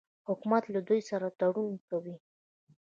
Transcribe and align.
حکومت 0.27 0.63
له 0.73 0.79
دوی 0.87 1.01
سره 1.09 1.35
تړونونه 1.39 1.81
کوي. 1.89 2.15